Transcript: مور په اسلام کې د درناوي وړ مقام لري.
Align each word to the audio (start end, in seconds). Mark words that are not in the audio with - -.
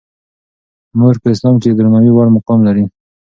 مور 0.97 1.15
په 1.21 1.27
اسلام 1.33 1.55
کې 1.61 1.69
د 1.69 1.73
درناوي 1.77 2.11
وړ 2.13 2.27
مقام 2.37 2.59
لري. 2.67 2.85